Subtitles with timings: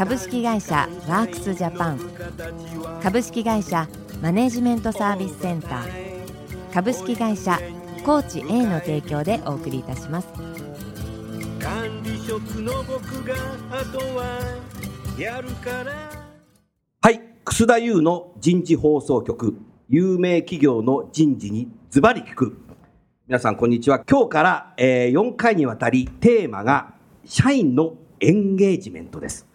[0.00, 2.00] 株式会社ワークスジャパン。
[3.02, 3.86] 株式会社
[4.22, 6.72] マネジメントサービスセンター。
[6.72, 7.60] 株式会社
[8.02, 10.28] コーチ A の提供でお送りいたします。
[11.58, 13.34] 管理職の僕が
[13.70, 14.38] あとは
[15.18, 15.92] やるから。
[17.02, 17.20] はい。
[17.44, 19.54] 楠田優の人事放送局。
[19.90, 22.56] 有名企業の人事にズバリ聞く。
[23.28, 23.98] 皆さんこんにちは。
[23.98, 26.94] 今日から、えー、4回にわたりテーマが
[27.26, 29.49] 社員のエンゲージメントです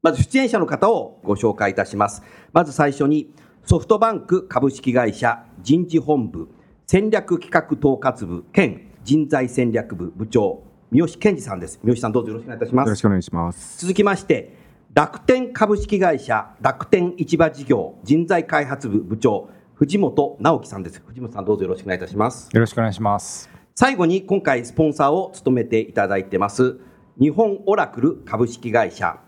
[0.00, 2.22] まず出演者の方をご紹介いたします。
[2.52, 6.48] まず最初にソフトバンク株式会社人事本部
[6.86, 11.80] 戦略企画統括部兼人材戦略部部長三好健二さんです。
[11.82, 12.86] 三好さんどうぞよろしくお願いいたします。
[12.86, 13.80] よろしくお願いします。
[13.80, 14.56] 続きまして
[14.94, 21.02] 楽天株式会社楽天市場事業人材開発部部長藤本直樹さんです。
[21.04, 22.48] 藤本さんどうぞよろしくお願いいたします。
[22.52, 23.50] よろしくお願いします。
[23.74, 26.80] 最後に今回スポンサーを務めていただいてます
[27.20, 29.27] 日本オラクル株式会社執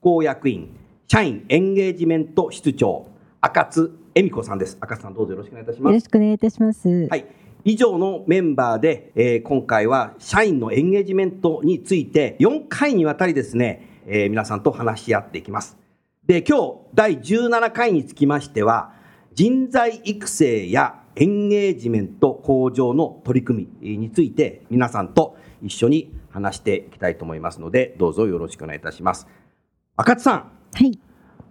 [0.00, 0.76] 行役員
[1.08, 3.08] 社員エンゲージメント室長
[3.40, 4.76] 赤津恵美子さんです。
[4.80, 5.92] 赤津さんどうぞよろしくお願いいたします。
[5.92, 7.08] よろしくお願いいたします。
[7.08, 7.26] はい。
[7.64, 15.76] 以上のメンバーで、えー、今回は社員のエンゲージメントについて4回にわたりですね、えー、皆さんと話し合っていきます。
[16.26, 18.92] で、今日第17回につきましては、
[19.34, 29.26] 人材育成やエンゲージメント向上の取り組みについて皆さんと一緒に話していきたいと思いますので、どうぞよろしくお願いいたします。
[30.00, 30.50] 赤津さん。
[30.72, 30.98] はい。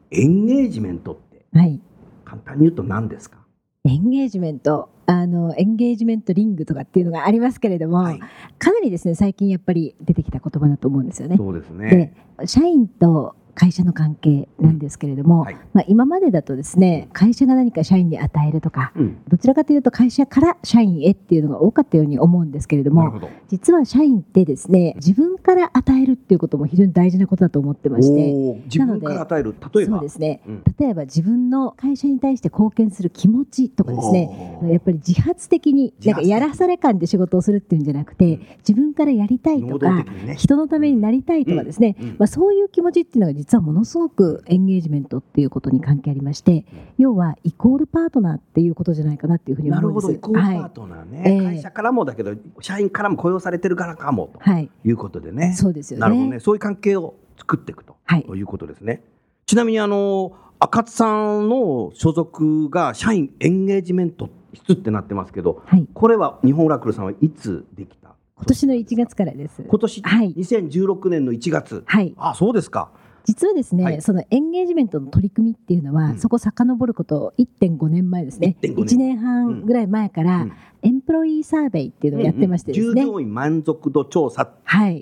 [0.10, 1.22] エンゲージメント
[1.54, 1.80] はい、
[2.26, 3.38] 簡単に言うと何ですか？
[3.86, 8.20] エンゲージメントあのエンゲージメントリングとかっていうのがありますけれども、はい、
[8.58, 11.38] かなりですね最近やっぱり出てきた言葉だと思うんですよね。
[11.38, 29.98] そうですねで社員と会社の関係なんですけれども、はい、まあ、今までだとですね会社が何か社員に与えるとか、うん、どちらかというと会社から社員へっていうのが多かったように思うんですけれども実は社員ってですね自分から与えるっていうことも非常に大事なことだと思ってまして自分から与える例えば？
[29.98, 46.66] そうですね、うん、例えば自分の会社に対して貢献する気持ちとかですねやっぱり自発的になんかやらされ感で仕事をするっていうんじゃなくて、うん、自分からやりたいとか、ね、人のためになりたいとかですね、まあ、そういう気持ちっていうのが実はものすごくエンゲージメントっていうことに関係ありまして、
[46.98, 50.08] 要はイコールパートナーっていうことじゃないかなっていうふうに思うんです。
[50.08, 54.50] なるほど、イコールパートナーね、はい、会社からもだけど、社員からも雇用されてるからかもと
[54.88, 56.02] いうことでね、はい、そうですよね。
[56.02, 59.04] なるほどね、そういう関係を作っていくと、はい、いうことですね。
[59.46, 68.10] ちなみにあの赤津さんの所属が社員エンゲージメント室ってなってますけど、はい、これは日本オラクルさんはいつできた？
[68.36, 69.64] 今年の1月からです。
[69.64, 71.84] 今年、はい、2016年の1月。
[71.86, 72.14] はい。
[72.18, 72.92] あ、そうですか。
[73.30, 78.58] 実はですね、はい、そのエンゲージメントの取り組みっていうのは、うん、そこ遡ること1.5年前ですね。
[78.64, 79.20] 1年。
[79.20, 84.50] 半ぐらい前から、うん、エンプロイーサーベイっていうのをやってましてですね、従業員満足度調査っ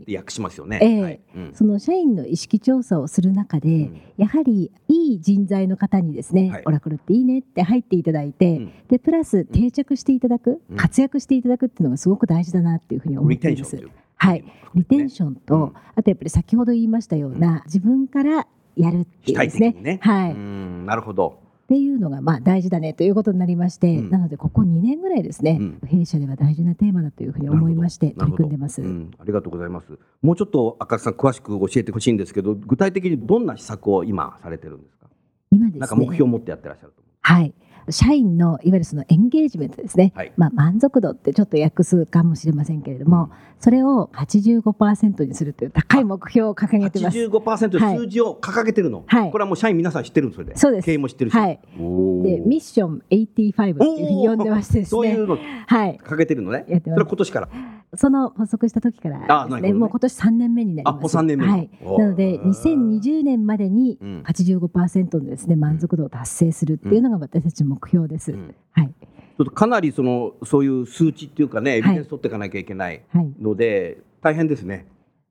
[0.06, 1.00] て訳しますよね、はい、え。
[1.00, 1.20] ーはい。
[1.36, 13.78] うん、その社員の意識調査をする中で、やはりいい人材の方にですね、オラクルっていいねって入っていただいて、でプラス定着していただく、活躍していただくっていうのがすごく大事だなっていうふうに思っています。
[14.18, 14.44] はい、
[14.76, 19.76] リテンションと、うん、あとやっぱり先ほど言いましたような、自分からやるっていうですね。
[19.80, 20.00] ね。
[20.02, 20.36] はい。
[20.36, 21.40] なるほど。
[21.66, 30.00] っていうのがまあ大事だねということになりまして、うん、なのでここ2年ぐらいですね、うん、弊社では大事なテーマだというふうに思いまして取り組んでます、うん、ありがとうございます。
[30.22, 35.08] もうちょっと赤さん詳しく教えてほしいんですけど具体的にどんな施策を今されてるんですか？
[35.52, 35.80] 今ですね。
[35.82, 37.54] なんか目標を持ってやってらっしゃるとはい
[37.90, 43.30] 社員のいわゆるそのエンゲージメントですね、はい、まあ、満足度ってちょっと訳すかもしれませんけれども、
[43.60, 47.18] それを85%にするという高い目標を掲げてます。
[47.18, 50.58] 85%数字を掲げてるの、はい、これはもう社員皆さん知ってるんそれで。
[50.58, 50.86] そうです。
[50.86, 51.38] 経営も知ってるし。
[51.38, 54.90] はい、で、ミッション85っていうふうに呼んでましてですね。
[54.90, 55.38] そういうの、
[55.68, 56.66] はい、掲げてるのね。
[56.68, 57.00] やってます。
[57.00, 57.50] それは今年から？
[57.96, 60.96] その発足した時からですね、ねもう今年3年目になります。
[60.96, 61.48] あ、もう3年目。
[61.48, 61.70] はい。
[61.82, 68.32] なので、2020年までに85%のですね、満足度を達成するっていうのが私たちの目標です。
[68.32, 68.88] うん、はい。
[68.88, 73.04] ちょっとかなりそのそういう数値っていうかね、エビデンス取っていかなきゃいけない
[73.40, 74.88] ので、大変ですね。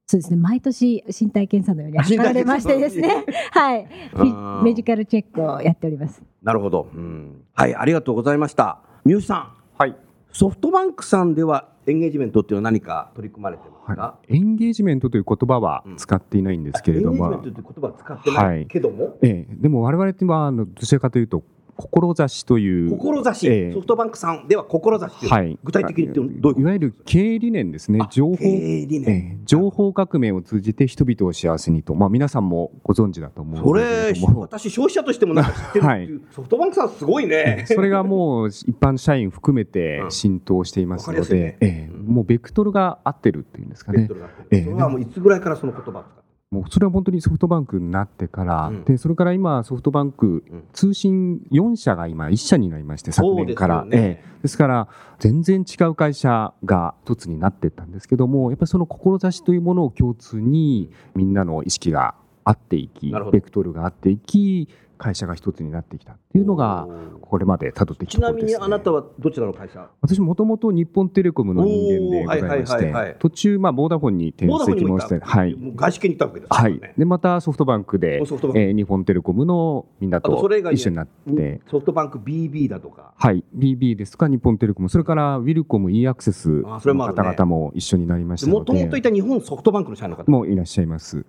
[0.06, 0.37] そうですね。
[0.37, 3.25] 毎年身体検査のように測られましてですね。
[3.50, 3.88] はい。
[4.62, 6.22] メディカルチェックをやっております。
[6.43, 8.81] なるほど、うん、はいありがとうございました。
[9.04, 9.52] 三好さん。
[9.76, 9.96] はい。
[10.31, 21.42] ソフトバンクさんではエンゲージメントっていうのは何か取り組まれてますか、はい、エンゲージメントという言葉は使っていないんですけれども、エンゲージメントという言葉は使ってないけども、はい、ええ、でも我々ってはあのどちらかというと
[21.76, 28.00] 志という志、えー、ソフトバンクさんでは志という、はい、具体的にどういういわゆる経営理念ですね。
[28.11, 37.64] 情報、えー、情報革命を通じて人々を幸せにと、まあ、皆さんもご存知だと思うそれ私消費者としてもなんか知ってるはい、ソフトバンクさんすごいね。
[37.69, 41.56] それがもう一般社員含めて浸透していますので、うんね。
[41.61, 44.08] えー、もうベクトルが合ってるっていうんですかね。
[44.50, 46.05] えー、それはもういつぐらいからその言葉
[46.52, 53.84] もうそれは本当にソフトバンクになってから、うん、でそれから今、ソフトバンク、通信4社が今、1社になりまして、昨年から。
[53.84, 54.22] です、ね。
[54.25, 54.88] えですから、
[55.19, 62.14] 全然違う会社が一つになっていったんですけども、やっぱりその志というものを共通に、みんなの意識が
[62.44, 66.87] 合っていき、ベクトルが合っていき、会社が一つになってきたっていうのが
[67.20, 69.88] これまで辿ってきた、ね、ちなみにあなたはどちらの会社？
[70.00, 81.60] 私もともと日本テレコムの人間でございまして、途中、まあ、ボーダフォンに転籍もしてはい、外資系に行ったわけです、ね、はい、でまたソフトバンクで、えー、日本テレコムのみんなと一緒になって。
[81.70, 83.12] ソフトバンク BB だとか。
[83.16, 83.44] はい。
[83.56, 84.88] BB ですか日本テレコム。
[84.88, 90.31] それからウィルコム e アクセスの方々も一緒になりましたもともといた日本ソフトバンクの社員の方。
[90.31, 91.25] もいらっしゃいます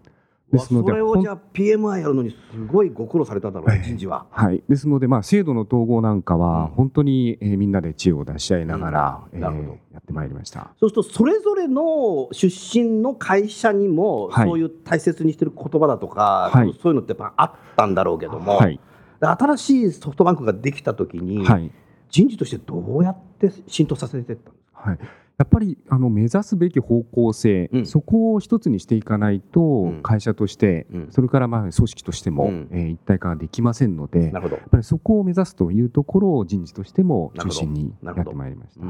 [0.51, 4.27] ですのでそれをじゃあ PMI やるのにすごいご苦労されただろうね、人事は。
[4.31, 10.71] はい、ですので、まあ、制度の統合なんかは、本当に、えー、みんなで知恵を出し合いながら、うん、えー、やってまいりました。
[10.79, 18.79] そうすると、それぞれの出身の会社にも、はい、そういう大切にしてる言葉だとか、はい、そういうのってやっぱあったんだろうけども、はい、
[19.19, 21.69] 新しいソフトバンクができたときに、はい、
[22.09, 24.99] 人事としてどうやって浸透させていったんですか、はい
[25.37, 38.85] やっぱりあの目指すべき方向性、うん、そこを一つにしていかないと、会社として、うん、それからまあ組織としても、うん、えー、一体化ができませんので、やっぱりそこを目指すというところを人事としても中心にやってまいりました。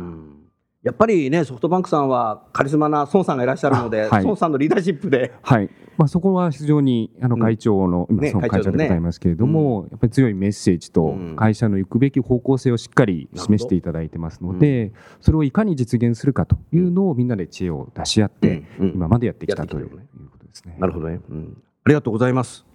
[0.87, 5.69] やっぱりね、ソフトバンクさんはカリスマな孫さんがいらっしゃるので、はい、孫さんのリーダーシップで、はい。
[5.97, 19.97] まあ、そこは非常にあの会長の、うん、今、その会長でございますけれども、ね、やっぱり強いメッセージと、会社の行くべき方向性をしっかり示していただいてますので、それをいかに実現するかというのをみんなで知恵を出し合って、今までやってきたというこ
[20.39, 20.77] とですね。
[20.79, 22.66] なるほどね、うん、ありがとうございます。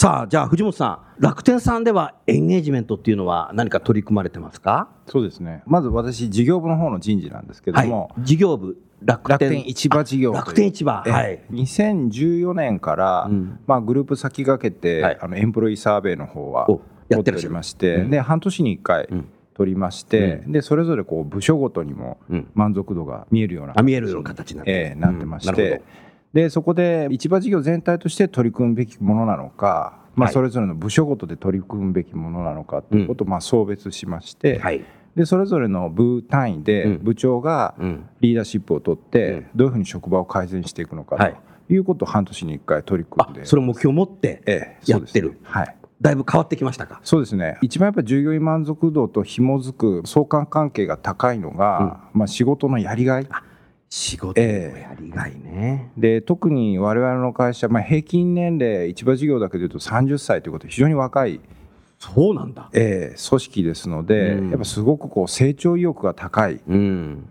[0.00, 0.86] さあ、じゃあ藤本さ
[1.18, 4.88] ん、楽天さんではエンゲージメントっていうのは何か取り組まれてますか？
[5.06, 5.62] そうですね。
[5.66, 9.68] まず私、事業部の方の人事なんですけども、はい、事業部、楽天。
[9.68, 16.66] 市場事業楽天市場、はい、2014年から、うん、まあ、グループ先駆けて、はい、あのエンプロイサーベイの方は
[17.10, 19.06] やっておりまして、うん、で半年に1回、
[19.52, 22.16] 取りまして、うん、でそれぞれこう部署ごとにも
[22.54, 25.82] 満足度が見えるような、うん、見えるような形になって,、えー、なってまして、
[26.32, 34.84] でそこで市場事業全体として取り組むべきものなのか、まあ、それぞれの部署ごとで取り組むべきものなのかということをまあ送別しまして、はい、
[35.16, 37.74] でそれぞれの部単位で部長が
[38.20, 41.78] リーダーシップを取ってどういうふうに職場を改善していくのかとい。
[41.78, 43.46] うことを半年に1回取り組んで。
[43.46, 45.76] それを目標を持ってやってる、ええね、はい。
[46.00, 47.00] だいぶ変わってきましたか？
[47.04, 47.58] そうですね。
[47.60, 53.26] 一番やっぱり従業員満足度と紐づく相関関係が高いのが、うん、まあ、仕事のやりがい
[53.92, 61.40] 仕事のやりがいね、えー、で特に我々の会社、まあ、平均年齢市場事業だけでいうと30歳ということで非常に若い
[61.98, 66.62] そうなんだ、えー、組織ですので、うん、やっぱすごくこう成長意欲が高い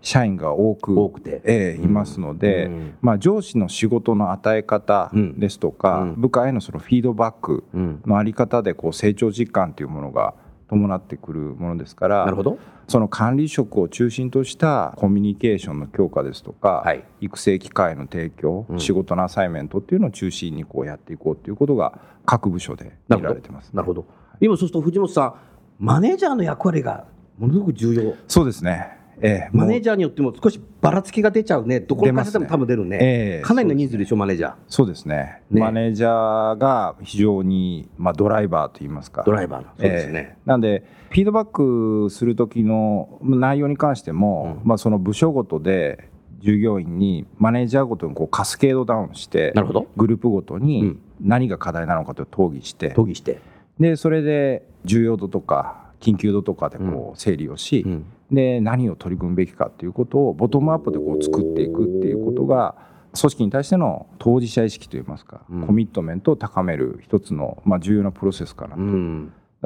[0.02, 1.40] 社員が多く,、多くて。
[1.44, 10.34] えー、いますので、うん、まあ、上司の仕事の与え方ですとか、うん、部下へのそのフィードバックの在り方でこう成長実感というものが
[10.70, 12.58] 伴ってくるものですからなるほど。
[12.86, 24.06] その管理職を中心としたコミュニケーションの強化ですとか、はい、育成機会の提供、仕事のアサイメントっていうのを中心にこうやっていこうということが各部署で見られてます、なるほど。
[24.40, 25.34] 今そうすると藤本さん
[25.78, 27.06] マネージャーの役割が
[27.38, 28.14] ものすごく重要。
[28.26, 34.54] そうですねええ、マネージャーによっても少しばらつきが出ちゃうね、どこの会社でも多分出るね、ええ、かなりの人数でしょ、マネージャー。
[34.68, 35.60] そうですね、ね。
[35.60, 46.08] マネージャーが非常に、まあ、ドライバーといいますか、ドライバーそうですね、ええ、なんで、フィードバックする時の内容に関しても、うん、まあ、その部署ごとで、
[46.40, 49.86] 従業員にマネージャーごとにこうカスケードダウンしてなるほど。
[49.96, 53.40] グループごとに何が課題なのかと討議して、討議して。
[53.78, 62.76] でそれで重要度とか緊急度とかでこう整理をし、うんで何を取り組むべきかということをボトムアップでこう作っていくっていうことが
[63.18, 68.82] 組織に対しての当事者意識といいますか、うん、コミットメントを高める一つの、まあ、重要なプロセスかなと。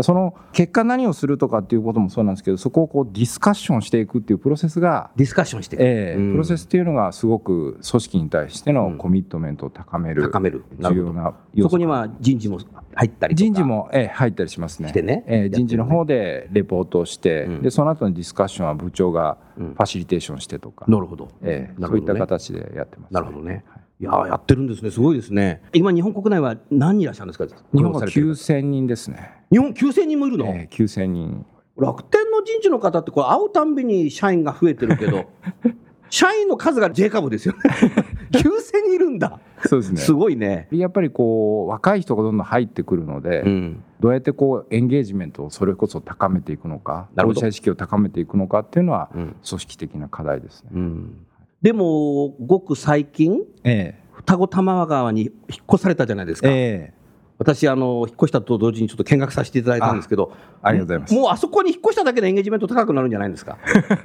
[0.02, 10.64] その結果何をするとかっていうこともそうなんですけどそこをこうディスカッションしていくっていうプロセスがディスカッションしていく、えー、プロセスっていうのがすごく組織に対してのコミットメントを高める、高める。
[10.80, 12.58] 重要なそこには人事も
[12.94, 14.88] 入ったり人事も、えー、入ったりしますね。
[14.88, 25.62] してね、えー、人事の方でレポートをして、うん、でその後のディスカッションは部長がファシリテーションしてとか、うん、なるほど、えー、そういった形でやってます、ね、なるほどね、はいいややってるんですね、すごいですね。
[25.72, 27.46] 今、日本国内は何人いらっしゃるんですか？
[27.72, 29.30] 日本は9000人ですね。
[29.52, 31.46] 日本9000人もいるの、えー、?9000 人。
[31.76, 35.24] 楽天の人事の方って、これ、会うたんびに社員が増えてるけど、
[36.10, 37.60] 社員の数が J 株ですよね。
[38.30, 38.42] 9000
[38.84, 39.40] 人いるんだ。
[39.66, 39.98] そうですね。
[39.98, 40.68] すごいね。
[40.70, 50.70] やっぱりこう、若い人がどんどん入ってくるので、うん、どうやってこう、エンゲージメントをそれこそ高めていくのか、当事者意識を高めていくのかっていうのは、組織的な課題ですね。
[50.74, 51.26] うん
[51.64, 55.28] でも、ごく最近、ええ、双子玉川に引
[55.62, 56.48] っ越されたじゃないですか。
[56.50, 56.94] ええ。
[57.38, 60.30] 私あの、引っ越したと同時にちょっと見学させていただいたんですけど、
[60.60, 61.14] ありがとうございます。
[61.14, 63.56] もうあそこに引っ越しただけでエンゲージメント高くなるんじゃないんですか。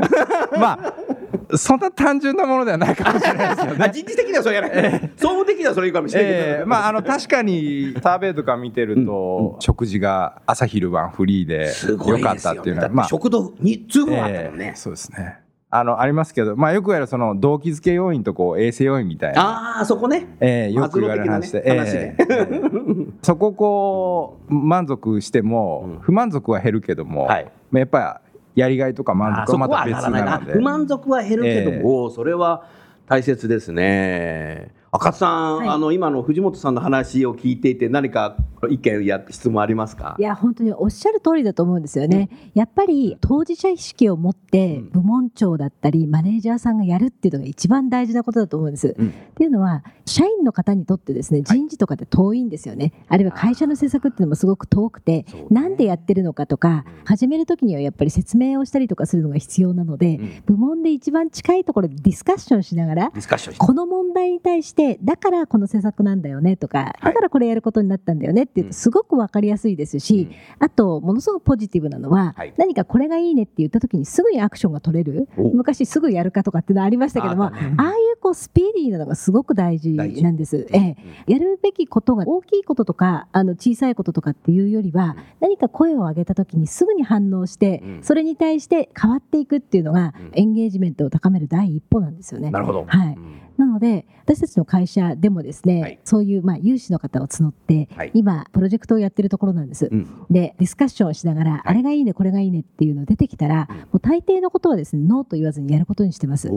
[0.57, 0.79] ま
[1.51, 3.91] あ、そんな単純なものではないかもしれないですよね。
[3.93, 11.73] 人事的にはそれやない、えー、総務的にはそれいいかもしれないけど、えー、まあ、あの確かにサーベイとか見てると、うん、食事が朝昼晩フリーで
[12.09, 15.48] よかったっていうのは、まあ、食堂に通報あったもんね、えー、そうですね。
[15.71, 19.77] あのありますけど、まあ、よく言われるその動機づけ要因とこう衛生要因みたいな。
[19.77, 28.21] ああそこね、えー、よく言われる話で、ねえー、そここう満足しても、不満足は減るけども、はい、やっぱ
[28.55, 30.53] りやりがいとか満足はまた別なので。
[30.53, 32.65] 不満足は減るけども、えー、それは
[33.07, 38.35] 大切ですね赤津さん、はい、あの今の藤本さんの話を聞いていて何か
[38.69, 40.15] 意見や質問ありますか？
[40.19, 63.11] いや本当におっしゃる通りだと思うんですよね、うん、やっぱり当事者意識を持って部門長だったりマネージャーさんがやるっていうのが一番大事なことだと思うんです、うん、っていうのは社員の方にとってですね人事とかって遠いんですよね、はい、あるいは会社の政策っていうのもすごく遠くて、ね、なんでやってるのかとか、うん、始める時にはやっぱり説明をしたりとかするのが必要なので、部門で一番近いところでディスカッションしながら。
[63.57, 75.27] この問題に対してだからこの施策なんだよねとか、だからこれやることになったんだよねっていうとすごく分かりやすいですし、あとものすごくポジティブなのは、何かこれがいいねって言った時にすぐにアクションが取れる。
[75.37, 77.57] 昔すぐやるかとかっていうのありましたけどもああい
[78.08, 80.67] うこうスピーディーなのがすごく大事なんです。
[80.71, 80.97] ええ、
[81.27, 92.51] やるべきことが大きいこととかあの小さいこととかっていうよりは、何か声を上げた時にすぐに反応して、それに対して変わっていくっていうのが、エンゲージメントを高める第一歩なんですよね。
[92.51, 93.17] なるほど、はい。
[93.59, 99.89] なので私たちの会社でもですね、はい、そういうまあ有志の方を募って、はい、今プロジェクトをやってるところなんです。
[99.91, 106.47] うん、でディスカッションをしながら、はい、あれがいいねこれがいいねっていうの出てきたら、うん、もう大抵のことはですねノーと言わずにやることにしてます。
[106.47, 106.53] で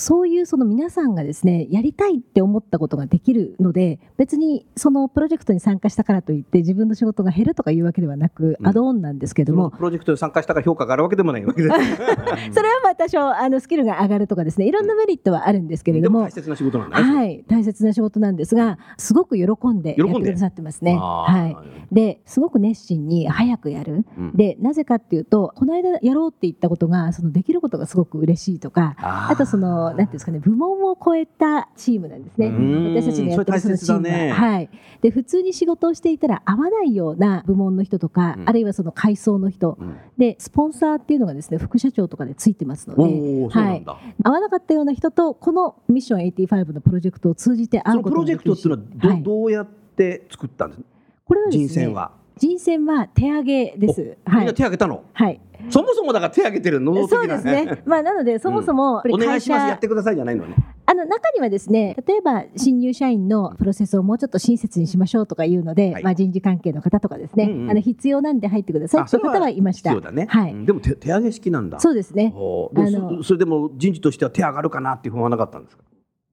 [0.00, 9.70] そういうその皆さんがですねやりたいって思ったことができるので別にそのプロジェクトに参加したからといって自分の仕事が減るとかいうわけではなく、うん、アドオンなんですけども。
[9.70, 11.74] プロジェクトに参加したから評価があるわけでもないわけです。
[12.52, 14.66] それはまあ多少あのスキルが上がるとかですね。
[14.66, 17.44] いろんなメリットはあるんですけれども、大切な仕事なんはい。
[17.46, 20.96] 大切な仕事なんですがすごく喜んでやってくださってますね。
[20.96, 21.80] はい。
[21.92, 32.48] ですごく熱心に早くやる、うん、でなぜかっていうとこの間やろうって言ったことがそのできることがすごく嬉しいとかあとそのなんていうんですかね部門を超えたチームなんですね。
[32.48, 34.70] 私たちのやってるそのチームは、ね、はい。
[35.00, 43.84] で普通に仕事をしていたら合わないような部門の人とか、うん、あるいはその階層の人、うん、でスポンサーっていうのがですね副社長とかでついてますので、はい、
[44.22, 50.82] 合わなかったような人とこのミッション85のプロジェクトを通じて会うことができるそのプロジェクトっていうのはどはい、どうやって作ったんです
[51.24, 54.16] これはですね人選は人選は手上げです。
[54.24, 55.04] はい、手上げたの？
[55.12, 55.38] はい。
[55.68, 57.06] そもそもだから手上げてるの？
[57.06, 57.82] そうですね。
[57.84, 60.56] まあなのでそもそも、うん、お願いしますやってくださいじゃないのね。
[60.86, 69.94] あの中にはですね例えば新入社員のプロセスをもうちょっと親切にしましょうとかいうので、はい、まあ、人事関係の方とかですね、うんうん、あの必要なんで入ってくださいという方はいました。
[70.10, 71.78] ね、はい、でも手手上げ式なんだ。
[71.78, 72.32] そうですね。
[72.34, 75.84] あのそれでも人事としては手上がるかなっていう不安はなかったんですか？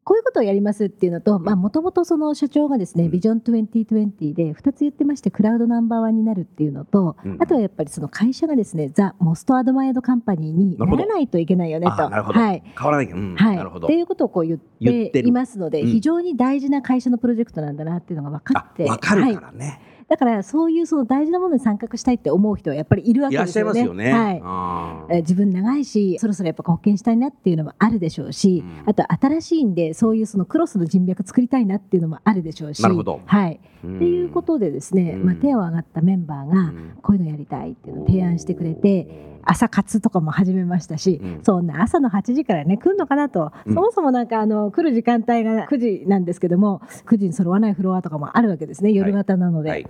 [0.07, 11.91] こういうことをやりますっていうのと、もともとその社長がですね、ビジョン2020で2つ言ってまして、クラウドナンバーワンになるっていうのと、あとはやっぱりその会社がですね、ザ・モストアドマイドカンパニーにならないといけないよねと。
[11.91, 12.63] はい。
[12.79, 13.15] 変わらなきゃ。
[13.17, 13.57] うん、はい。
[13.57, 18.85] っていうことをこう言っていますので、非常に大事な会社のプロジェクトなんだなっていうのが分かって。
[18.85, 19.65] 分かるからね。
[19.65, 23.83] はいだからそういうその大事なものに参画したいって思う人はやっぱりいるわけですよね。
[23.83, 25.15] よねはい。
[25.17, 33.19] 自分長いし、そろそろやっぱ貢献したいなっていうのもあるでしょうし、うん、あと新しいんでそういうそのクロスの人脈作りたいなっていうのもあるでしょうし、なるほど。
[33.25, 33.59] はい。
[33.86, 39.38] っていうことでですね、まあ手を挙がったメンバーがこういうのやりたいっていうのを提案してくれて。
[39.50, 49.88] 朝活とかも始めましたし、うん、そんな朝の8時からね来るのかなと、うん、そもそもなんかあの来る時間帯が9時なんですけども9時に揃わないフロアとかもあるわけですね夜型なので。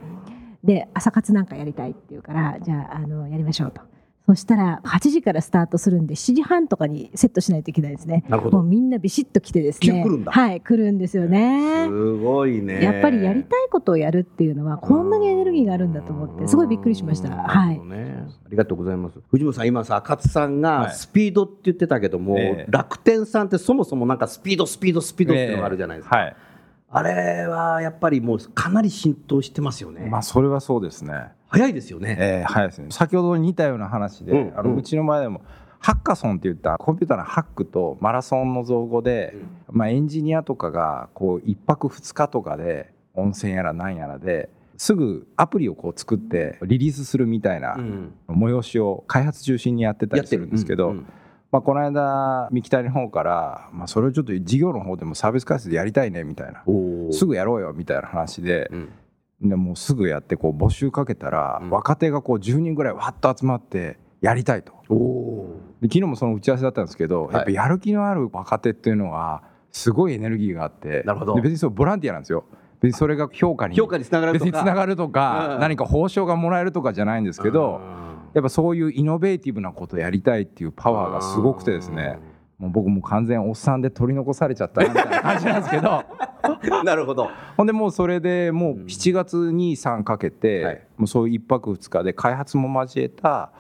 [0.63, 3.81] で朝活なんかやりたいって言うからじゃああのやりましょうと。
[4.27, 8.25] そしたら8時からスタートするんで7時半とかにセットしないといけないですね。
[8.27, 8.57] なるほど。
[8.57, 10.03] もうみんなビシッと来てですね。
[10.03, 10.33] 来るんだ。
[10.33, 11.85] はい、来るんですよね。
[11.87, 12.83] すごいね。
[12.83, 17.29] やっぱりやりたいことをやるっていうのはこんなにエネルギーがあるんだと思ってすごいびっくりしました。
[17.29, 17.79] はい。
[17.79, 19.19] ね、ありがとうございます。
[19.31, 26.17] 藤本さん今さ勝さんがスピードって言ってたけども、はい、楽天さんってそもそもなんかスピードスピードスピードっていうのがあるじゃないですか。
[26.17, 26.35] えーはい
[26.89, 30.07] あれはやっぱりもうかなり浸透してますよね。
[30.09, 31.31] まあそれはそうですね。
[31.49, 32.17] 早いですよね。
[32.19, 32.87] えー、早いですね。
[32.91, 35.41] 先ほど似たような話で、うん、あのうちの前でも
[35.79, 39.35] ハッカソンって言ったコンピューターのハックとマラソンの造語で、
[39.69, 47.77] うん、まあエンジニアとかがこう一泊二日とかで温泉やらなんやらですぐアプリをこう作ってリリースするみたいな
[48.27, 50.95] 催しを開発中心にやってたりするんですけど。
[51.49, 56.61] まあ、この間三木谷の方から、まあ、それをちょっと事業の方でもサービス開発でやりたいねみたいな。
[57.11, 58.69] すぐやろうよみたいな話で,、
[59.41, 64.73] でもうすぐやってこう募集かけたら、若手がこう10人ぐらいわっと集まってやりたいと。
[65.81, 71.35] で昨日もその打ち合わせだったんですけど、やっぱやる気のある若手っていうのはすごいエネルギーがあってなるほど。
[71.35, 72.45] 別にそうボランティアなんですよ。
[72.81, 74.45] 別にそれが評価に評価につながるとか。
[74.45, 77.81] 別につながるとか、何か報酬がもらえるとかじゃないんですけど、
[78.33, 82.19] やっぱそういうイノベーティブなことをやりたいっていうパワーがすごくてですね
[82.57, 86.03] もう僕も完全おっさんで取り残されちゃったなみたいな感じなんですけど。
[86.83, 87.29] なるほど。
[87.55, 93.51] ほんでもうそれでもう7月に3かけて、はい、もうそういう1泊2日で開発も交えた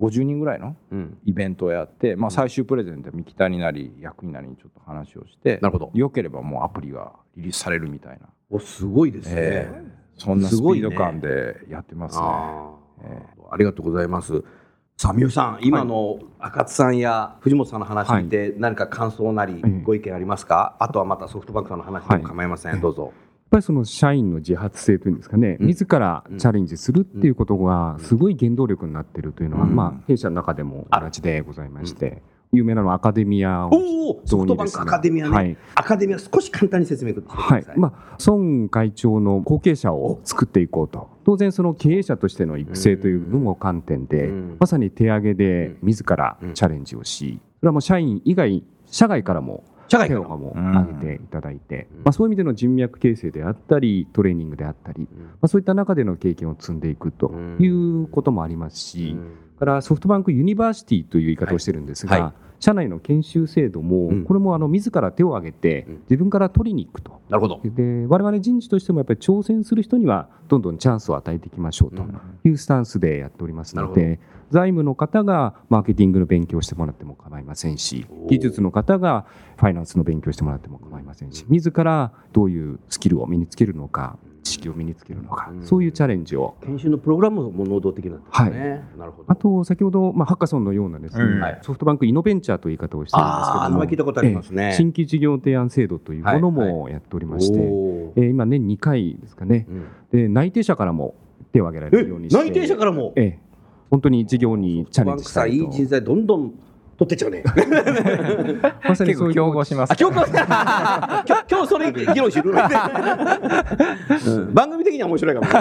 [0.00, 0.76] 50人ぐらいの
[1.24, 5.90] イベントをやって、まあ、最終プレゼント三木谷なり役員なりにちょっと話をしてなるほど。
[5.94, 8.28] よければもうアプリがリリースされるみたいな。
[8.50, 12.24] おすごいですね、えー、そんなスピード感でやってますね。
[13.02, 14.42] えー、ありがとうございます。
[15.00, 23.04] さあ三好さん、今の赤津さんや藤本さんの話見て、何か感想なりご意見ありますか、あとはまたソフトバンクさんの話でも構いません、どうぞ。
[23.04, 23.12] やっ
[23.48, 32.20] ぱりその社員の自発性というんですかね、自らチャレンジするっていうことがすごい原動力になっているというのは、まあ、弊社の中でも同じでございまして、
[32.52, 33.70] 有名なのはアカデミアを
[34.10, 37.78] おソフトバンクアカデミアね、はい、アカデミア少し簡単に説明ください、はい。
[37.78, 41.10] まあ、孫会長の後継者を作っていこうと。
[41.24, 59.16] 当然その経営者としての育成というのも観点でまさに手上げで自らチャレンジをしそれはもう社員以外社外からも手をも挙げていただいて、まあ、そういう意味での人脈形成であったりトレーニングであったり、まあ、そういった中での経験を積んでいくということもありますし、
[59.58, 62.22] からソフトバンクユニバーシティという言い方をしてるんですが、はい。
[62.22, 67.60] はい社内の研修制度も、これもあの自ら手を挙げて、自分から取りに行くと、なるほど。
[67.62, 72.04] で我々人事としてもやっぱり挑戦する人にはどんどんチャンスを与えていきましょうと
[72.44, 74.18] いうスタンスでやっておりますので、
[74.50, 86.56] 財務の方がマーケティングの勉強をしてもらっても構いませんし技術の方がファイナンスの勉強をしてもらっても構いませんし自らどういうスキルを身につけるのか知識を身につけるのか、うん、そういうチャレンジを。
[86.64, 89.32] 研修のプログラムも能動的なんですね、はい、なるほど。
[89.32, 97.66] あと先ほど、まあ、ハッカソンのようなですね、うん、ソフトバンクイノベンチャーという言い方をしてるんですけども聞いたことありますね、新規事業提案制度というものもやっておりまして、はい。
[97.66, 101.14] はい、えー、今年2回ですかね、うん、で内定者からも
[101.52, 103.38] 手を挙げられるようにして内定者からも、ええ、
[103.90, 105.56] 本当に事業にチャレンジしたいと。
[105.56, 106.54] いい人材どんどん
[106.98, 107.44] 取ってっちゃうね。
[108.88, 109.94] まさにそう競合します。
[109.94, 112.52] 競合今日それ議論しる、
[114.52, 115.46] 番組的には面白いかも。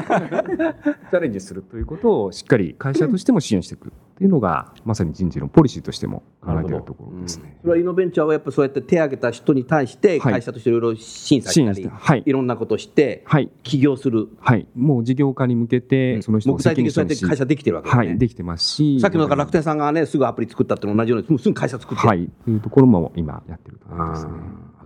[1.12, 7.58] チャレンジするということをしっかり会社としても支援していくっていうのがまさに人事のポリシーとしても考えているところですね。
[7.62, 14.30] それはイノベンチャーはやっぱそうやって手を挙げた人に対して会社としていろいろ審査したり、はい、いろんなことをして、はい、起業する。
[14.40, 14.66] はい。
[14.76, 18.08] もう事業化に向けてその人を責任者に会社できてるわけですね。
[18.08, 19.00] はい、できてますし。
[19.00, 22.08] さっきの楽天さんがねすぐアプリ作ったって同じようにもうすぐ会社作って。
[22.08, 24.32] はい、というところも今やってるところですね。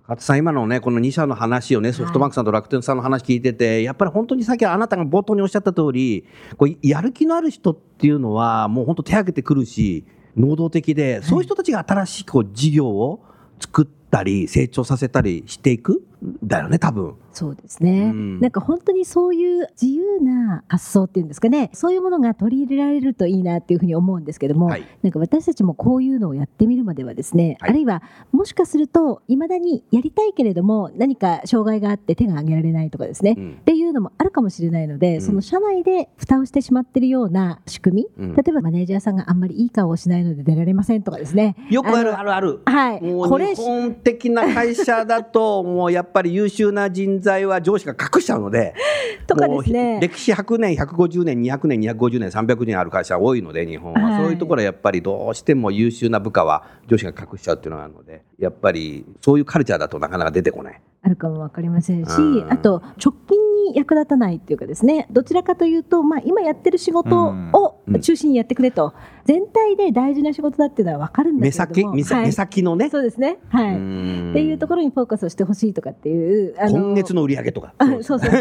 [0.05, 6.25] 赤津さん、今のね、この2社の話をね、ソフトバンクさんと楽天さんの話聞いてて、やっぱり本当にさっきあなたが冒頭におっしゃった通り、
[6.57, 13.23] こうやる気のある人っていうのは、もう本当手挙げてくるし、能動的で、そういう人たちが新しいこう事業を
[13.59, 16.03] 作ったり、成長させたりしていく？
[16.43, 17.15] だよね、多分。
[17.33, 21.71] そうですね、うん、なんか本当にそういう自由な発想っていうんですかね。
[21.73, 41.55] そういうものが取り入れられるといいなっていうふうに思うんですけども、はい、なんか私たちもこういうのをやってみるまではですね、はい、あるいはもしかするといまだにやりたいけれども何か障害があって手が挙げられないとかですね、うん、っていうのもあるかもしれないので、うん、その社内で蓋をしてしまってるような仕組み、例えばマネージャーさんがあんまりいい顔をしないので出られませんとかですね。
[41.69, 42.61] よくあるあるある。
[42.65, 42.99] はい。
[42.99, 48.73] これ日本的な会社だともうやっぱり優秀な人材は上司が隠しちゃうので
[49.27, 49.99] とかですね。
[50.01, 60.81] 歴史100年150年200年250年300年ある会社多いので日本は、はい、そういうところはやっぱりどうしても優秀な部下は上司が隠しちゃうっていうのがあるのでやっぱりそういうカルチャーだとなかなか出てこない。
[61.03, 62.11] あるかも分かりませんし、
[62.49, 68.93] あと直近に役立たないっていうかですねどちらかというと、まあ、今やってる仕事を中心にやってくれと、うん、
[69.25, 71.93] 全体で大事な仕事だっていうのは分かるんだけども。
[71.93, 73.39] 目先目先のね、そうですね。
[73.49, 73.75] はい。
[73.75, 73.77] っ
[74.33, 77.73] ていうところにフォーカスをしてほしいとかっていうあの今月の売り上げとか。
[78.01, 78.31] そうそう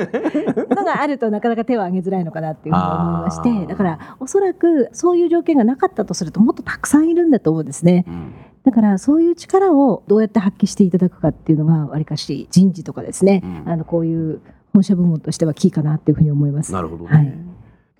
[0.74, 8.04] のがあるとなかなか手を挙げづらいのかなっていうふうに思いましてだからおそらくそういう条件がなかったとするともっとたくさんいるんだと思うんですね。
[8.06, 8.35] うん。
[8.64, 16.72] だからそういう力をどうやって発揮していただくかっていうのがわりかし人事とかですね、うん、あのこういう本社部門としてはキーかなっていうふうに思います。
[16.72, 17.35] なるほど、ね、はい、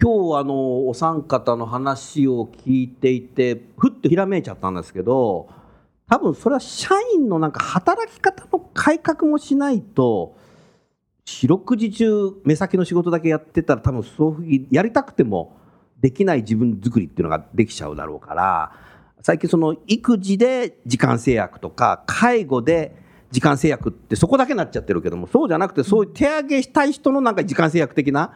[0.01, 5.49] 今日あのお三方の話を聞いていてふっとひらめいちゃったんですけど
[6.09, 10.37] 多分それは社員のなんか働き方の改革もしないと
[11.25, 15.57] 四六時中目先の仕事だけやってたら多分そういうやりたくても
[16.01, 18.73] できない自分作りっていうのができちゃうだろうから
[19.23, 22.97] 最近その育児で時間制約とか介護で
[23.31, 28.33] 時間制約ってそこだけになっちゃってるけどもそうじゃなくてそういう手上げしたい人のなんか時間制約的な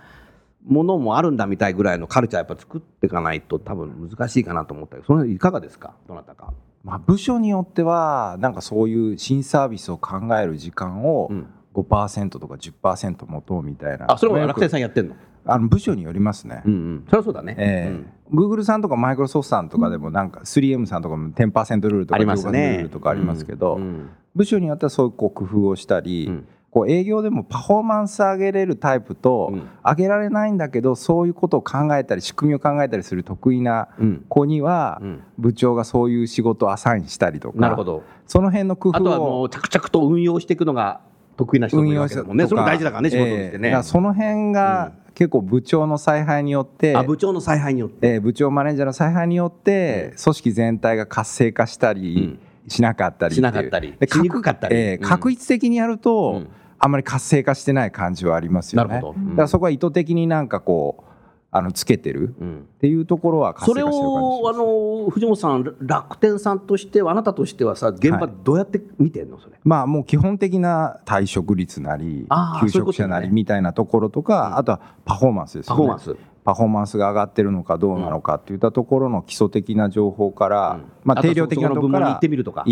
[0.64, 5.94] ものもあるんだみたいぐらいのカルチャーやっぱ作っていかないと多分難しいかなと思ったけどそのいかがですか？
[6.08, 6.54] どなたか。
[6.84, 11.30] まあ、部署によってはなんかそういう新サービスを考える時間を
[11.74, 15.16] 5%とか10%持とうみたいな、あそれも楽天さんやってんの？
[15.46, 16.62] あの部署によりますね。
[16.64, 17.54] うんうん、そりゃそうだね。
[17.58, 29.52] えーうん、グーグルさんとかマイクロソフトさんとかでもなんか 3M さんとかも10%ルールとか15%ルールとかありますけど、うんうん、部署によってはそういうこう工夫をしたり、うん、こう営業でもパフォーマンス上げれるタイプと、
[29.84, 33.88] 上げられないんだけどそういうことを考えたり仕組みを考えたりする得意な
[34.28, 35.00] 子には、
[35.38, 38.02] 部長がそういう仕事をアサインしたりとかなるほど。
[38.26, 41.00] その辺の工夫をあとはもう着々と運用していくのが
[41.36, 42.46] 得意な人もいるわけだもんね。
[42.48, 53.94] それも大事だからね仕事としてね、えー、その辺が、結構部長の采配によって部長の采配によって、えー、部長マネージャーの采配によって、組織全体が活性化したり、しなかったりしなかったり。
[54.06, 56.42] しにくかったり、えー、確率的にやると、
[56.78, 58.94] あんまり活性化してない感じはありますよね。
[58.94, 61.13] だからそこは意図的になんかこう
[61.56, 62.32] あのつけてるっ
[62.80, 72.26] ていうところはそれをあの藤本さん楽天さんとしてはあなたとしてはさ現場どうやって見てんのそれ、まあもう基本的な退職率なり
[72.60, 75.76] 求職者なりみたいなところとかあとはパフォーマンスですよね。
[75.76, 82.20] パフォーマンスパフォーマンスが上がってるのかどうなのかっていったところの基礎的な情報から、まあ、定量的なところから行っ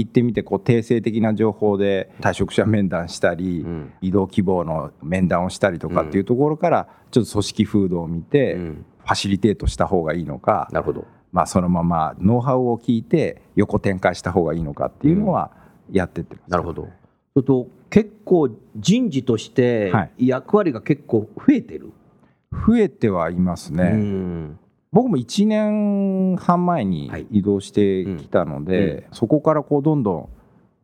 [0.07, 3.65] てみてこう定性的な情報で退職者面談したり、
[4.03, 15.51] 移動希望の面談をしたりとかっていうところからちょっと組織風土を見て、ファシリテートした方がいいのかなるほど、まあ、そのままノウハウを聞いて横展開した方がいいのかっていうのは
[15.91, 16.89] やってってます、ね、なるほど。
[17.35, 21.95] それと結構人事として役割が結構増えてる、はい
[22.53, 24.59] 増えてはいますね。
[24.93, 28.88] 僕も1年半前に移動してきたので、はい。
[28.88, 30.29] うん、そこからこうどんどん、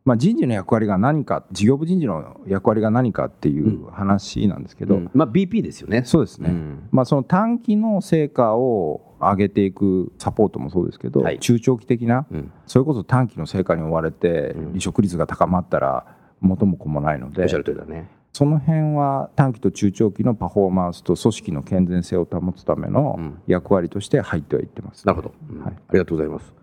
[0.03, 6.03] まあ、人事の役割が何か事業部人事の役割が何かっていう話なんですけど、うん、まあ、BP ですよね。
[6.05, 6.51] そうですね、
[6.89, 12.25] まあ、その短期の成果を上げていくサポートもそうですけど、はい、中長期的な、
[12.65, 16.05] それこそ短期の成果に追われて離職率が高まったら
[16.39, 26.53] 元も子もないので、おっしゃる通りだねその辺は短期と中長期のパフォーマンスと組織の健全性を保つための役割として入ってはいってます、なるほど、はい、ありがとうございます。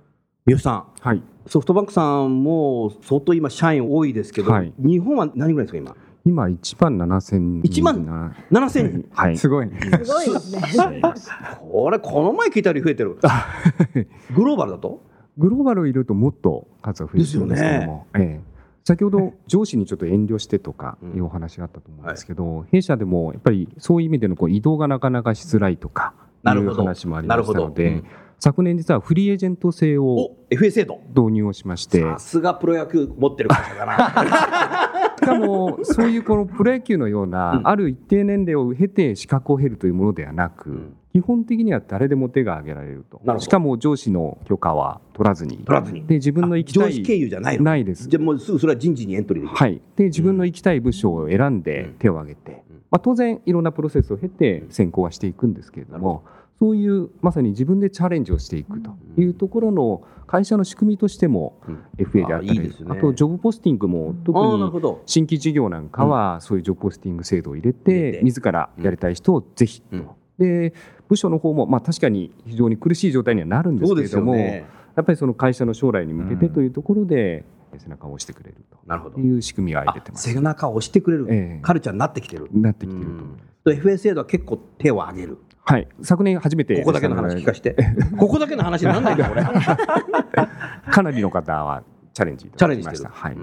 [0.47, 5.97] 三好さん、はい、ソフトバンクさんも相当今社員多いですけど、はい、日本は何ぐらいですか今？
[6.25, 7.63] 今1万7000人。
[7.63, 11.03] 1万7000人、はい、すごい、ね、すごいですね。
[11.61, 13.19] これこの前聞いたより増えてる。
[14.35, 15.03] グローバルだと？
[15.37, 18.21] グローバルいるともっと数は増えてるんですけども、ね。
[18.21, 18.56] ええ
[18.87, 28.05] 先ほど上司にちょっと遠慮してとかいうお話があったと思うんですけど、弊社でもやっぱりそういう意味でのこう移動がなかなかしづらいとかいう話もありましたので、
[28.39, 35.17] 昨年実はフリーエージェント制を導入をしましてさすがプロ野球持ってる会社だな。
[35.19, 43.41] しかもそういうこのプロ野球のようなある一定年齢を経て資格を経るというものではなく、基本的には誰でも手が挙げられると。
[43.41, 45.57] しかも上司の許可は取らずに。
[45.65, 46.05] 取らずに。
[46.07, 48.07] で自分の行きたい上司経由じゃないないです。
[48.07, 49.57] じゃもうすぐそれは人事にエントリーできる。
[49.57, 49.81] はい。
[49.97, 56.23] で自分の行きたい部署を選んで手を挙げて、まあ、当然いろんなプロセスを経て選考はしていくんですけれども、
[56.59, 61.63] そういうまさに自分でチャレンジをしていくというところの会社の仕組みとしても
[61.97, 70.26] FA であったり、あとジョブポスティングも特に新規事業なんかはそういうジョブポスティング制度を入れて自らやりたい人をぜひと。
[70.39, 70.75] で
[71.09, 77.45] 部署の方もまあ確かに非常に苦しい状態にはなるんですけれども、ね、やっぱりその会社の将来に向けてというところで、
[77.79, 78.57] 背中を押してくれる
[79.13, 80.33] という仕組みが出てます。
[80.33, 82.49] 背中を押してくれる、えー、カルチャーになってきてる。
[82.53, 83.07] なってきてる
[83.65, 83.71] と。
[83.71, 85.39] FSA では結構手を挙げる。
[85.65, 87.77] はい、昨年初めてここだけの話聞かして。
[88.19, 89.43] ここだけの話になんないんだこれ。
[90.91, 91.83] かなりの方は
[92.15, 93.11] チャレンジチャレンジしてる。
[93.11, 93.37] はい。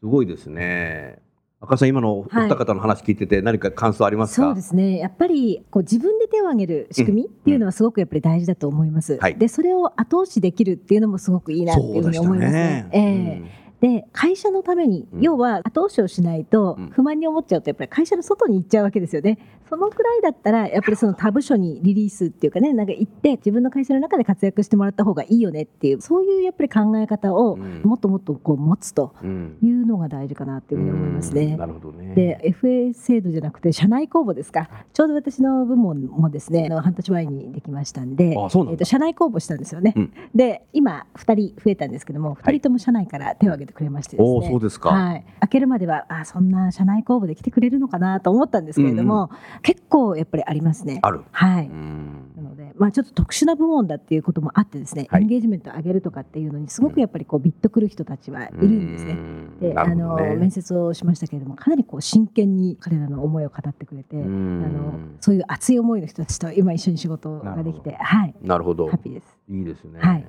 [0.00, 1.18] すごいですね。
[1.62, 4.98] 赤さん今のお二方の話聞いてて何か感想ありますか、はい、そうですね。
[4.98, 12.52] やっぱりこう自分で手を挙げる仕組みっていうのはすごくやっぱり大事だと思います、うん、でそれを後押しできるっていうのもすごくいいなっていうふうに思いますね。
[12.52, 12.88] ね。
[12.92, 13.62] えーうん。
[13.82, 19.38] で会社のために、要は後押しをしないと不満に思っちゃうとやっぱり会社の外に行っちゃうわけですよね。
[19.68, 31.56] そのくらいだったらやっぱりその他部署にリリースっていうかねなんか行って自分の会社の中で活躍してもらった方がいいよねっていうそういうやっぱり考え方をもっともっとこう持つというのが大事かなっていうふうに思いますね。
[31.56, 32.14] なるほどね。
[32.14, 34.68] で FA 制度じゃなくて社内公募ですか。
[34.92, 39.94] ちょうど私の部門もですね半年前にできましたんでえー、と社内公募したんですよね。
[39.96, 49.28] うん、で今2人増えたんですけども2人とも社内から手を挙げてくれましてですね、そうですか、はい、開けるまではあそんな社内公募で来てくれるのかなと思ったんですけれども、うんうん
[49.62, 50.98] 結構やっぱりありますね。
[51.02, 51.22] ある。
[51.30, 51.68] はい。
[51.68, 59.16] なので、まあちょっと特殊な部門だっていうこともあってですね、はい、エンゲージメントを上げるとかっていうのにすごくやっぱりこうビッとくる人たちはいるんですね。
[59.60, 68.34] で、ね、あの面接をしましたけれども、かなりこう真剣に彼らの思いを語ってくれて、あのそういう熱い思いの人たちと今一緒に仕事ができて、はい。
[68.42, 68.88] なるほど。
[68.88, 69.36] ハッピーです。
[69.48, 70.00] いいですね。
[70.00, 70.26] はい。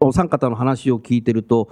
[0.00, 1.68] お三方の話を聞いてると、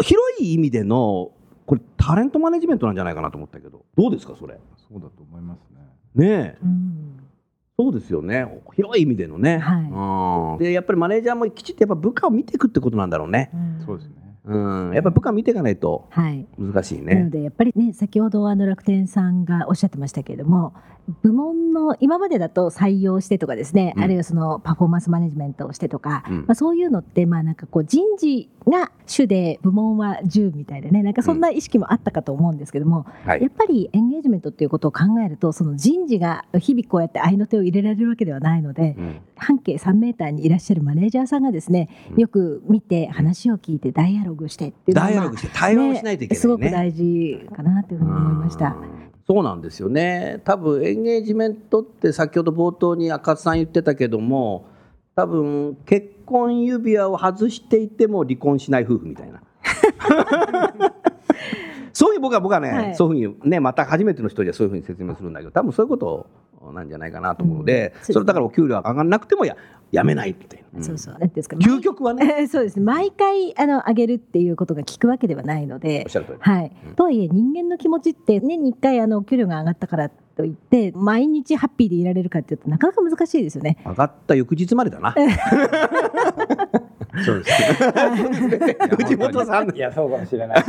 [0.00, 1.32] 広い意味での
[1.66, 4.58] これタレントマネジメントなんじゃないかなと思ったけど、どうですかそれ？
[4.76, 5.80] そうだと思いますね。
[6.14, 7.20] ねえ、うん、
[7.78, 8.46] そうですよね。
[8.74, 14.56] 広い意味でのね、はい、うん、でやっぱりマネージャーもきちっとやっぱ部下を見ていくってことなんだろうね、うん、そうですねう
[14.90, 16.08] ん、やっぱり部下見ていかないと
[16.58, 17.06] 難しいね。
[17.06, 20.74] はい、なのでやっぱりね先ほどあの楽天さんがおっしゃってましたけれども
[21.22, 33.30] 部門の今までだと採用してとかですね、うん、あるいはそのパフォーマンスマネジメントをしてとか、うん、まあ、そういうのってまあなんかこう人事が主で部門は10みたいなねなんかそんな意識もあったかと思うんですけども、うん。
[33.30, 38.96] はい、やっぱりエンゲージメントっていうことを考えるとその人事が日々こうやって合いの手を入れられるわけではないので、
[39.36, 46.38] 半径3メーターにいらっしゃるマネージャーさんがですねよく見て話を聞いてダイアログしてっていうのは、ダイアログして対話をしないといけない、ね。
[46.38, 48.76] ね、すごく大事かなというふうに思いました。
[49.26, 50.40] そうなんですよね。
[50.44, 54.66] 多分エンゲージメントって先ほど冒頭に赤津さん言ってたけども
[55.16, 59.42] 多分結婚指輪を外していても離婚しない夫婦みたいな。
[61.94, 66.26] そういう僕は僕はね、はい、そういうふうにねまた初めての人にはそういうふうに説明するんだけど多分そういうこと
[66.72, 69.56] なんじゃないかなと思うので、うん、それだからお給料上がらなくてもや
[69.90, 71.18] やめないって、うん、そうそう。
[71.18, 71.28] なん。
[71.28, 71.56] ですか。
[71.56, 72.46] 究極はね。
[72.50, 76.06] そうです毎回あの上げるっていうことが聞くわけではないので
[76.40, 83.78] はい、うん、とはいえ人間の気持ちって年に1回あの給料が上がったからと言って毎日ハッピーでいられるかっていうとなかなか難しいですよね。
[83.86, 85.14] 上がった翌日までだな。
[87.24, 87.86] そうです
[88.96, 89.76] 藤本さん。
[89.76, 90.64] いやそうかもしれない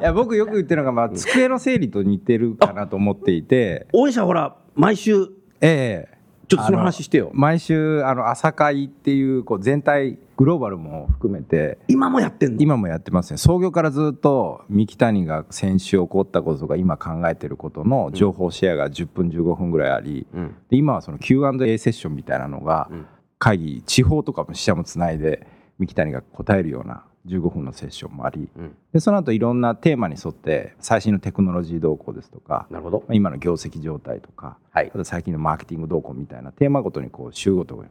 [0.00, 3.86] いや僕よく言ってるのが、まあ、机の整理と似てるかなと思っていて。
[3.92, 5.28] 御社ほら毎週
[5.60, 6.18] ええ。
[6.48, 7.30] ちょっとその話してよ。
[7.34, 11.78] 毎週あの朝会っていうこう全体グローバルも含めて。
[11.88, 12.62] 今もやってんの？
[12.62, 13.36] 今もやってますね。
[13.36, 22.90] 創業からずっと三木谷が先週起こったこととか今考えてることの情報シェアが10分15分ぐらいあり、うん、で今はその Q&A セッションみたいなのが、
[23.38, 25.46] 会議地方とかも支社もつないで
[25.78, 33.04] 三木谷が答えるような15分のセッションもあり、うん、でその後いろんなテーマに沿って最新のテクノロジー動向ですとかなるほど。
[33.10, 37.82] 今の業績状態とか、はい、あと最近のマーケティング動向みたいなテーマごとにこう週ごとに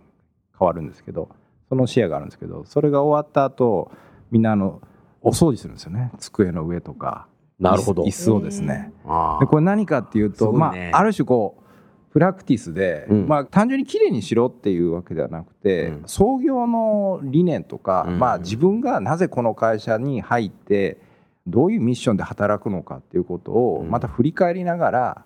[0.57, 1.29] 変わるんですけど
[1.69, 3.91] その視野があるんですけどそれが終わった後
[4.31, 4.81] みんなあの
[5.21, 6.11] お掃除するんですよね。
[6.19, 7.27] 机の上とか
[7.59, 8.03] なるほど。
[8.03, 8.93] 椅子をですね。
[9.39, 11.66] でこれ何かっていうと、ね、まあ、ある種こう
[12.17, 20.97] プラクティスで、うん、まあ、単純にきれいにしろっていうわけではなくて、うん、創業の理念とか、うん、まあ、自分がなぜこの会社に入って
[21.45, 25.25] どういうミッションで働くのかっていうことをまた振り返りながら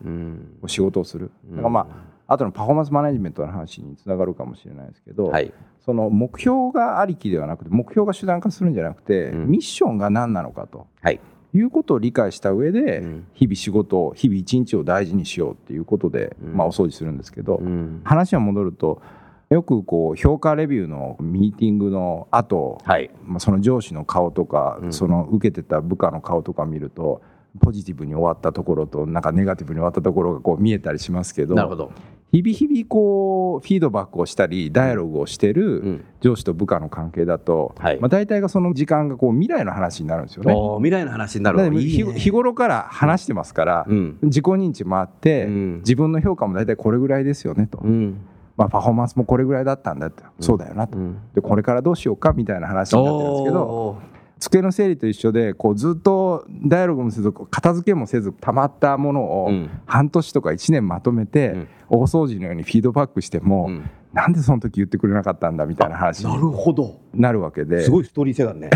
[0.67, 1.31] 仕事をする。
[1.51, 1.87] だからま
[2.27, 5.53] あ後のパフォーマンスマネジメントの話につながるかもしれないですけど、はい、
[5.85, 11.21] その目標がありきではなくて目標が手段化するんじゃなくて、ミッションが何なのかと、はい、
[11.53, 17.61] いうことを理解した上で、日々仕事を日々一日を大事にしようっていうことで、まあ、お掃除するんですけど、
[18.03, 19.01] 話は戻ると
[19.49, 27.21] よくこう評価レビューのミーティングの後、はい、まあその上司の顔とか、その受けてた部下の顔とか見ると
[27.59, 31.91] ポジティブに終わったところとなんかネガティブに終わったところがこう見えたりしますけどなるほど
[32.31, 37.99] 日々日々こうフィードバックをしたりダイアログをしてる上司と部下の関係だと、はい。
[37.99, 40.55] まあ、大体がその時間がこう未来の話になるんですよね。
[40.77, 47.79] 未来の話になるいい、ね、日頃から話してますから、うん、自己認知もあって、うん、自分の評価も大体これぐらいですよねと。
[47.79, 48.21] うん。
[48.55, 50.97] まあ、パフォーマンスもこれぐらいだったんだって、そうだよなと、
[51.33, 54.01] でこれからどうしようかみたいな話になってるんですけど
[54.41, 59.51] 机の整理と一緒でこうずっとダイアログもせず片付けもせずたまったものを
[59.85, 66.99] 半年とか1年まとめて大掃除のようにフィードバックしても、うん、なんでその時言ってくれなかったんだみたいな話なるほど。
[67.13, 67.83] なるわけで。
[67.83, 68.71] すごいストーリー性だね。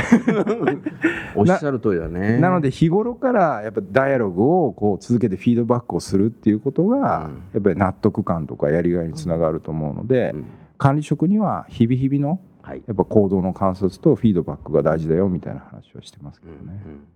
[1.35, 2.37] おっしゃる通りだね。
[2.37, 10.45] なので日頃からやっぱダイアログをこう続けてフィードバックをするっていうことが、やっぱり納得感とかやりがいにつながると思うので、うん、
[10.77, 16.59] 管理職には日々日々のはい、やっぱ行動の観察とフィードバックが大事だよみたいな話をしてますけどね。
[16.63, 17.07] うんうん、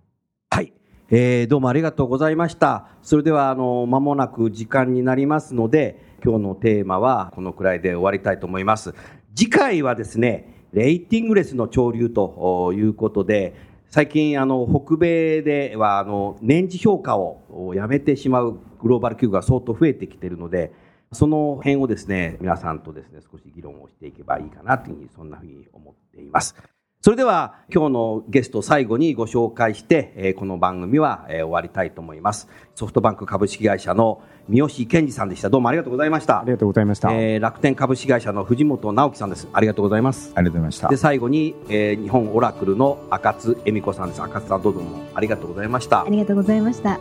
[0.48, 0.72] はい、
[1.10, 2.86] えー、どうもありがとうございました。
[3.02, 8.94] それではあの間もなく時間になりますので、今日のテーマはこのくらいで終わりたいと思います。
[9.34, 13.56] 次回はですね、レーティングレスの潮流ということで、
[13.88, 20.70] 最近あの北米ではあの年次評価をやめてしまうグローバル企業が相当増えてきているので、
[21.12, 26.54] その辺をですね、皆さんとですね、少し議論をしていけばいいかなというふうに、そんなふうに思っています。
[27.02, 32.46] それでは、今日のゲスト最後にご紹介して、えこの番組は、え終わりたいと思います。
[32.74, 35.48] ソフトバンク株式会社の三好健二さんでした。
[35.48, 36.40] どうもありがとうございました。
[36.40, 37.10] ありがとうございました。
[37.12, 39.48] えー、楽天株式会社の藤本直樹さんです。
[39.52, 40.32] ありがとうございます。
[40.36, 40.88] ありがとうございました。
[40.88, 44.22] で、最後に、えー、日本オラクルの赤津恵美子さんです。
[44.22, 46.02] 赤津さんどうもありがとうございました。
[46.02, 47.00] ありがとうございました。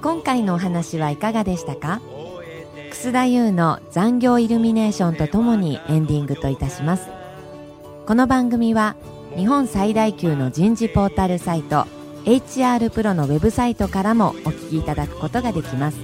[0.00, 2.00] 今回のお話はいかがでしたか？
[2.90, 7.08] 楠田優の残業イルミネーションとともにエンディングといたします。
[8.06, 8.94] この番組は
[9.36, 11.86] 日本最大級の人事ポータルサイト
[12.24, 15.98] HR プロのウェブサイトからもお聞きいただくことができます。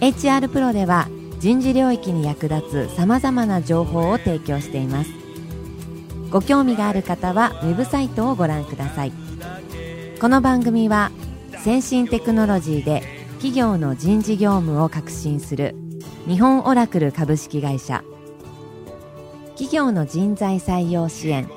[0.00, 1.08] HR プロでは
[1.38, 5.10] 人事領域に役立つさまざまな情報を提供しています。
[6.30, 9.12] ご興味がある方はウェブサイトをご覧ください。
[10.20, 11.12] この番組は
[11.62, 13.02] 先進テクノロジーで
[13.34, 15.74] 企業の人事業務を革新する
[16.26, 18.04] 日本オラクル株式会社。
[19.50, 21.50] 企業の人材採用支援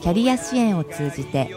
[0.00, 1.50] キャリア支援を通じて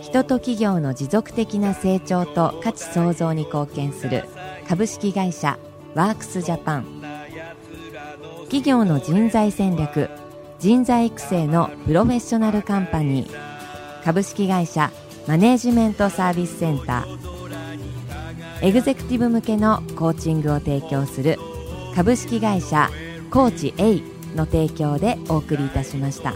[0.00, 4.24] 人と企業の持続的な成長と価値創造に貢献する
[4.68, 5.58] 株式会社
[5.94, 7.02] ワークスジャパン。
[8.44, 10.08] 企業の人材戦略
[10.60, 14.04] 人材育成のプロフェッショナルカンパニー。
[14.04, 14.92] 株式会社
[15.26, 18.66] マネージメントサービスセンター。
[18.66, 21.36] エグゼクティブ向けのコーチングを提供する
[21.94, 22.90] 株式会社
[23.30, 24.00] コーチ A
[24.36, 26.34] の提供でお送りいたしました。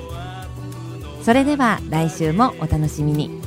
[1.23, 3.41] それでは来週もお楽しみに。